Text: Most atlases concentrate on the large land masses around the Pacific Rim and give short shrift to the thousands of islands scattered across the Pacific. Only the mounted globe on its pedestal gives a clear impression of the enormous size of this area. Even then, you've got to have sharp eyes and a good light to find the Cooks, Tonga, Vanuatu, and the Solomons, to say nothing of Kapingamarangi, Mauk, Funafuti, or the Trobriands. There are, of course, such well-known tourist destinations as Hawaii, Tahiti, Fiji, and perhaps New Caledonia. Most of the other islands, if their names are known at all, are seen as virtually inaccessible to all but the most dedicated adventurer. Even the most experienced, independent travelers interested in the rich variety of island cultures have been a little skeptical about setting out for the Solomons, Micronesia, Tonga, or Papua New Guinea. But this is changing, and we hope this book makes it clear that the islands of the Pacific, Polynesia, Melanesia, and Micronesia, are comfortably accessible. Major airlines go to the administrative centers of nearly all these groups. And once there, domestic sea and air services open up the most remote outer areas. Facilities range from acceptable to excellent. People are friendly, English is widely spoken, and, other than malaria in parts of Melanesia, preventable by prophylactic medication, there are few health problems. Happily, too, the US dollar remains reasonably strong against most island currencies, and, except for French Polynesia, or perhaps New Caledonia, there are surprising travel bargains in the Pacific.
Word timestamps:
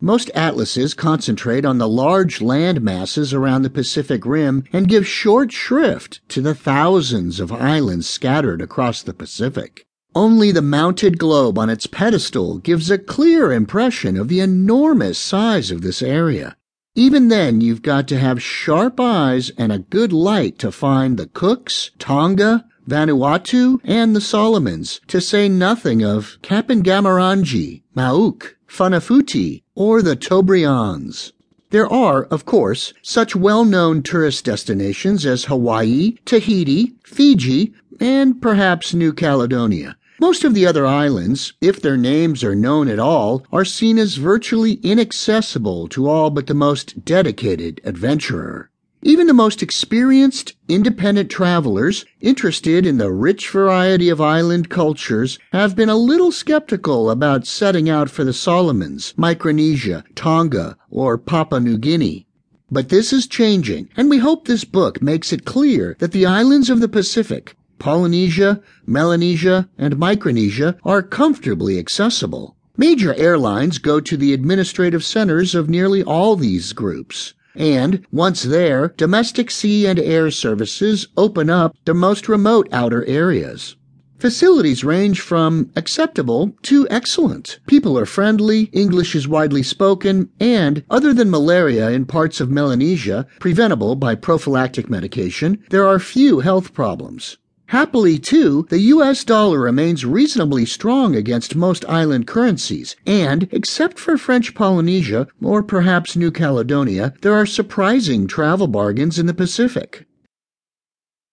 Most 0.00 0.30
atlases 0.34 0.92
concentrate 0.92 1.64
on 1.64 1.78
the 1.78 1.88
large 1.88 2.42
land 2.42 2.82
masses 2.82 3.32
around 3.32 3.62
the 3.62 3.70
Pacific 3.70 4.26
Rim 4.26 4.64
and 4.70 4.88
give 4.88 5.06
short 5.06 5.50
shrift 5.52 6.20
to 6.28 6.42
the 6.42 6.54
thousands 6.54 7.40
of 7.40 7.50
islands 7.50 8.06
scattered 8.06 8.60
across 8.60 9.02
the 9.02 9.14
Pacific. 9.14 9.86
Only 10.14 10.52
the 10.52 10.60
mounted 10.60 11.18
globe 11.18 11.58
on 11.58 11.70
its 11.70 11.86
pedestal 11.86 12.58
gives 12.58 12.90
a 12.90 12.98
clear 12.98 13.50
impression 13.50 14.18
of 14.18 14.28
the 14.28 14.40
enormous 14.40 15.18
size 15.18 15.70
of 15.70 15.80
this 15.80 16.02
area. 16.02 16.58
Even 16.94 17.28
then, 17.28 17.62
you've 17.62 17.82
got 17.82 18.06
to 18.08 18.18
have 18.18 18.42
sharp 18.42 19.00
eyes 19.00 19.50
and 19.56 19.72
a 19.72 19.78
good 19.78 20.12
light 20.12 20.58
to 20.58 20.70
find 20.70 21.16
the 21.16 21.26
Cooks, 21.26 21.90
Tonga, 21.98 22.66
Vanuatu, 22.86 23.80
and 23.82 24.14
the 24.14 24.20
Solomons, 24.20 25.00
to 25.06 25.22
say 25.22 25.48
nothing 25.48 26.04
of 26.04 26.38
Kapingamarangi, 26.42 27.82
Mauk, 27.94 28.56
Funafuti, 28.68 29.62
or 29.76 30.02
the 30.02 30.16
Trobriands. 30.16 31.32
There 31.70 31.86
are, 31.86 32.24
of 32.24 32.44
course, 32.44 32.92
such 33.02 33.36
well-known 33.36 34.02
tourist 34.02 34.44
destinations 34.44 35.24
as 35.24 35.44
Hawaii, 35.44 36.16
Tahiti, 36.24 36.94
Fiji, 37.04 37.72
and 38.00 38.42
perhaps 38.42 38.94
New 38.94 39.12
Caledonia. 39.12 39.96
Most 40.18 40.44
of 40.44 40.54
the 40.54 40.66
other 40.66 40.86
islands, 40.86 41.52
if 41.60 41.80
their 41.80 41.98
names 41.98 42.42
are 42.42 42.54
known 42.54 42.88
at 42.88 42.98
all, 42.98 43.44
are 43.52 43.64
seen 43.66 43.98
as 43.98 44.16
virtually 44.16 44.80
inaccessible 44.82 45.88
to 45.88 46.08
all 46.08 46.30
but 46.30 46.46
the 46.46 46.54
most 46.54 47.04
dedicated 47.04 47.80
adventurer. 47.84 48.70
Even 49.06 49.28
the 49.28 49.32
most 49.32 49.62
experienced, 49.62 50.56
independent 50.66 51.30
travelers 51.30 52.04
interested 52.20 52.84
in 52.84 52.98
the 52.98 53.12
rich 53.12 53.48
variety 53.48 54.08
of 54.08 54.20
island 54.20 54.68
cultures 54.68 55.38
have 55.52 55.76
been 55.76 55.88
a 55.88 55.94
little 55.94 56.32
skeptical 56.32 57.08
about 57.08 57.46
setting 57.46 57.88
out 57.88 58.10
for 58.10 58.24
the 58.24 58.32
Solomons, 58.32 59.14
Micronesia, 59.16 60.02
Tonga, 60.16 60.76
or 60.90 61.18
Papua 61.18 61.60
New 61.60 61.78
Guinea. 61.78 62.26
But 62.68 62.88
this 62.88 63.12
is 63.12 63.28
changing, 63.28 63.88
and 63.96 64.10
we 64.10 64.18
hope 64.18 64.44
this 64.44 64.64
book 64.64 65.00
makes 65.00 65.32
it 65.32 65.44
clear 65.44 65.94
that 66.00 66.10
the 66.10 66.26
islands 66.26 66.68
of 66.68 66.80
the 66.80 66.88
Pacific, 66.88 67.54
Polynesia, 67.78 68.60
Melanesia, 68.86 69.68
and 69.78 70.00
Micronesia, 70.00 70.78
are 70.84 71.00
comfortably 71.00 71.78
accessible. 71.78 72.56
Major 72.76 73.14
airlines 73.14 73.78
go 73.78 74.00
to 74.00 74.16
the 74.16 74.34
administrative 74.34 75.04
centers 75.04 75.54
of 75.54 75.70
nearly 75.70 76.02
all 76.02 76.34
these 76.34 76.72
groups. 76.72 77.34
And 77.56 78.06
once 78.12 78.42
there, 78.42 78.92
domestic 78.96 79.50
sea 79.50 79.86
and 79.86 79.98
air 79.98 80.30
services 80.30 81.08
open 81.16 81.48
up 81.48 81.74
the 81.86 81.94
most 81.94 82.28
remote 82.28 82.68
outer 82.70 83.04
areas. 83.06 83.76
Facilities 84.18 84.82
range 84.82 85.20
from 85.20 85.70
acceptable 85.76 86.54
to 86.62 86.86
excellent. 86.90 87.58
People 87.66 87.98
are 87.98 88.06
friendly, 88.06 88.70
English 88.72 89.14
is 89.14 89.28
widely 89.28 89.62
spoken, 89.62 90.30
and, 90.40 90.84
other 90.90 91.12
than 91.12 91.30
malaria 91.30 91.90
in 91.90 92.06
parts 92.06 92.40
of 92.40 92.50
Melanesia, 92.50 93.26
preventable 93.40 93.94
by 93.94 94.14
prophylactic 94.14 94.88
medication, 94.88 95.58
there 95.68 95.86
are 95.86 95.98
few 95.98 96.40
health 96.40 96.72
problems. 96.72 97.36
Happily, 97.70 98.16
too, 98.16 98.64
the 98.70 98.78
US 98.94 99.24
dollar 99.24 99.58
remains 99.58 100.04
reasonably 100.04 100.64
strong 100.64 101.16
against 101.16 101.56
most 101.56 101.84
island 101.88 102.26
currencies, 102.28 102.94
and, 103.04 103.48
except 103.50 103.98
for 103.98 104.16
French 104.16 104.54
Polynesia, 104.54 105.26
or 105.42 105.64
perhaps 105.64 106.14
New 106.14 106.30
Caledonia, 106.30 107.12
there 107.22 107.34
are 107.34 107.44
surprising 107.44 108.28
travel 108.28 108.68
bargains 108.68 109.18
in 109.18 109.26
the 109.26 109.34
Pacific. 109.34 110.06